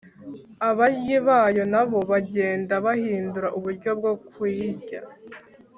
[0.69, 4.99] abaryi bayo na bo bagenda bahindura uburyo bwo kuyirya.